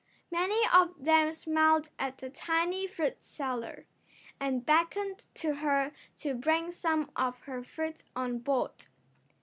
[0.31, 3.85] Many of them smiled at the tiny fruit seller,
[4.39, 8.87] and beckoned to her to bring some of her fruit on board.